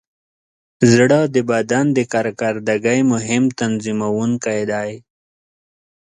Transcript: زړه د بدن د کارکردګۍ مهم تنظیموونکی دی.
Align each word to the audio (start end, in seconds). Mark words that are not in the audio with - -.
زړه 0.91 1.19
د 1.35 1.37
بدن 1.51 1.85
د 1.97 1.99
کارکردګۍ 2.13 2.99
مهم 3.13 3.43
تنظیموونکی 3.59 4.61
دی. 4.71 4.91